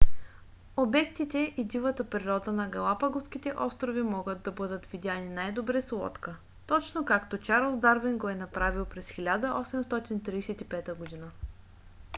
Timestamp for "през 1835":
8.85-10.85